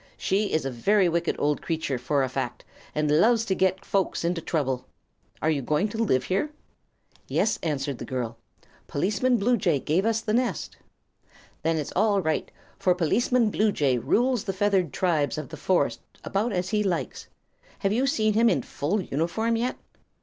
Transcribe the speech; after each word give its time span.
"She 0.17 0.51
is 0.51 0.65
a 0.65 0.71
very 0.71 1.07
wicked 1.07 1.35
old 1.37 1.61
creature, 1.61 1.99
for 1.99 2.23
a 2.23 2.27
fact, 2.27 2.65
and 2.95 3.19
loves 3.21 3.45
to 3.45 3.53
get 3.53 3.85
folks 3.85 4.25
into 4.25 4.41
trouble. 4.41 4.87
Are 5.43 5.49
you 5.51 5.61
going 5.61 5.89
to 5.89 5.99
live 6.03 6.23
here?" 6.23 6.49
"Yes," 7.27 7.59
answered 7.61 7.99
the 7.99 8.05
girl. 8.05 8.37
"Policeman 8.87 9.37
Bluejay 9.37 9.77
gave 9.77 10.07
us 10.07 10.21
this 10.21 10.35
nest." 10.35 10.75
"Then 11.61 11.77
it's 11.77 11.93
all 11.95 12.19
right; 12.19 12.49
for 12.79 12.95
Policeman 12.95 13.51
Bluejay 13.51 13.99
rules 13.99 14.43
the 14.45 14.53
feathered 14.53 14.91
tribes 14.91 15.37
of 15.37 15.49
this 15.49 15.59
forest 15.59 15.99
about 16.23 16.51
as 16.51 16.69
he 16.69 16.81
likes. 16.81 17.27
Have 17.77 17.93
you 17.93 18.07
seen 18.07 18.33
him 18.33 18.49
in 18.49 18.63
full 18.63 19.01
uniform 19.01 19.55
yet?" 19.55 19.77